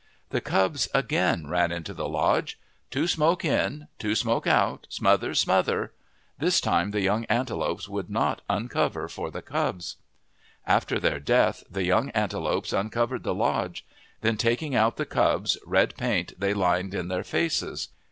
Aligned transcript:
The 0.31 0.41
cubs 0.41 0.87
again 0.95 1.45
ran 1.45 1.71
into 1.71 1.93
the 1.93 2.09
lodge." 2.09 2.57
Two 2.89 3.05
smoke 3.07 3.45
in, 3.45 3.87
two 3.99 4.15
smoke 4.15 4.47
out,... 4.47 4.87
smother, 4.89 5.35
smother!' 5.35 5.93
This 6.39 6.59
time 6.59 6.89
the 6.89 7.01
young 7.01 7.25
antelopes 7.25 7.87
would 7.87 8.09
not 8.09 8.41
uncover 8.49 9.07
for 9.07 9.29
the 9.29 9.43
cubs. 9.43 9.97
After 10.65 10.99
their 10.99 11.19
death 11.19 11.63
the 11.69 11.83
young 11.83 12.09
antelopes 12.15 12.73
uncovered 12.73 13.21
the 13.21 13.35
lodge. 13.35 13.85
Then 14.21 14.37
taking 14.37 14.73
out 14.73 14.97
the 14.97 15.05
cubs, 15.05 15.55
red 15.67 15.95
paint 15.95 16.33
they 16.39 16.55
lined 16.55 16.95
in 16.95 17.07
their 17.07 17.23
faces. 17.23 17.89